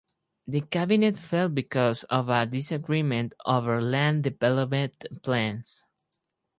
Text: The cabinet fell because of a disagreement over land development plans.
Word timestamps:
The 0.47 0.61
cabinet 0.61 1.15
fell 1.15 1.47
because 1.47 2.05
of 2.05 2.27
a 2.29 2.47
disagreement 2.47 3.35
over 3.45 3.79
land 3.83 4.23
development 4.23 5.05
plans. 5.21 5.85